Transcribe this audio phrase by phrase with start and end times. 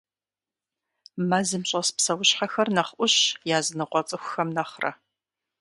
[1.29, 3.21] Мэзым щӀэс псэущхьэхэр нэхъ Ӏущщ
[3.57, 4.91] языныкъуэ цӏыхухэм нэхърэ.